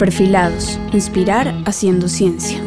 [0.00, 2.58] Perfilados, inspirar haciendo ciencia.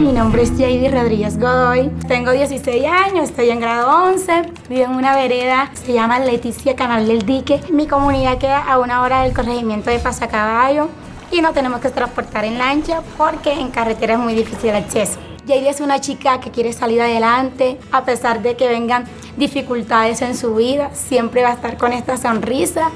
[0.00, 4.90] Mi nombre es Jady Rodríguez Godoy, tengo 16 años, estoy en grado 11, vivo en
[4.96, 7.60] una vereda, se llama Leticia Canal del Dique.
[7.70, 10.88] Mi comunidad queda a una hora del corregimiento de Pasacaballo
[11.30, 15.20] y no tenemos que transportar en lancha porque en carretera es muy difícil el acceso.
[15.46, 19.04] Jady es una chica que quiere salir adelante, a pesar de que vengan
[19.36, 22.90] dificultades en su vida, siempre va a estar con esta sonrisa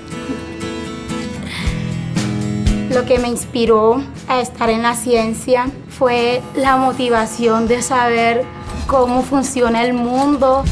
[2.90, 8.44] lo que me inspiró a estar en la ciencia fue la motivación de saber
[8.86, 10.62] cómo funciona el mundo.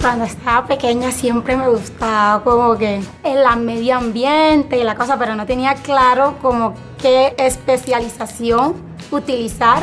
[0.00, 5.34] Cuando estaba pequeña siempre me gustaba como que el medio ambiente y la cosa, pero
[5.34, 8.74] no tenía claro como qué especialización
[9.10, 9.82] utilizar.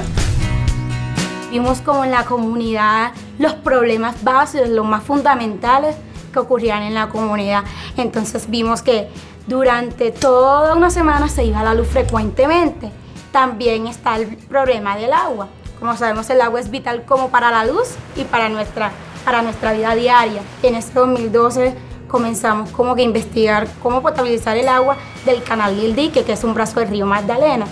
[1.52, 5.96] Vimos como en la comunidad los problemas básicos, los más fundamentales
[6.34, 7.63] que ocurrían en la comunidad.
[7.96, 9.08] Entonces vimos que
[9.48, 12.91] durante toda una semana se iba la luz frecuentemente.
[13.32, 15.48] También está el problema del agua.
[15.80, 18.91] Como sabemos, el agua es vital como para la luz y para nuestra,
[19.24, 20.41] para nuestra vida diaria.
[20.63, 21.76] En este 2012
[22.10, 26.43] comenzamos como que a investigar cómo potabilizar el agua del canal del dique, que es
[26.43, 27.66] un brazo del río Magdalena,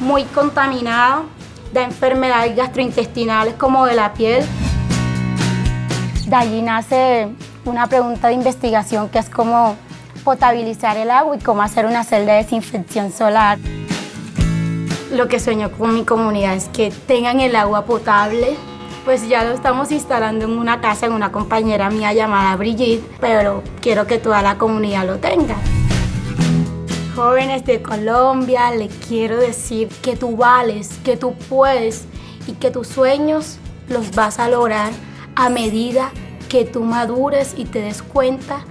[0.00, 1.24] muy contaminado,
[1.72, 4.44] da enfermedades gastrointestinales como de la piel.
[6.26, 7.28] De allí nace
[7.64, 9.76] una pregunta de investigación que es como
[10.24, 13.58] potabilizar el agua y cómo hacer una celda de desinfección solar.
[15.12, 18.56] Lo que sueño con mi comunidad es que tengan el agua potable.
[19.04, 23.62] Pues ya lo estamos instalando en una casa en una compañera mía llamada Brigitte, pero
[23.80, 25.56] quiero que toda la comunidad lo tenga.
[27.16, 32.06] Jóvenes de Colombia, le quiero decir que tú vales, que tú puedes
[32.46, 34.92] y que tus sueños los vas a lograr
[35.34, 36.10] a medida
[36.48, 38.64] que tú madures y te des cuenta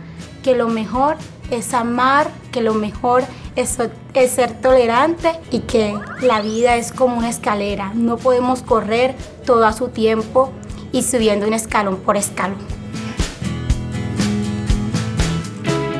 [0.44, 1.18] que lo mejor
[1.52, 3.24] es amar, que lo mejor
[3.56, 3.78] es,
[4.30, 7.92] ser tolerante y que la vida es como una escalera.
[7.94, 10.52] No podemos correr todo a su tiempo
[10.92, 12.58] y subiendo un escalón por escalón.